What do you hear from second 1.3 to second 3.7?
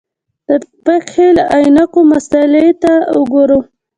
له عینکو مسألې ته وګورو.